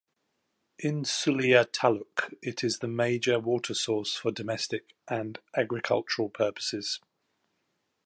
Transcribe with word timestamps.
In 0.79 1.03
Sullia 1.05 1.63
taluk, 1.71 2.33
it 2.41 2.63
is 2.63 2.79
the 2.79 2.87
major 2.87 3.39
water 3.39 3.75
source 3.75 4.15
for 4.15 4.31
domestic 4.31 4.95
and 5.07 5.37
agricultural 5.55 6.29
purposes. 6.29 6.99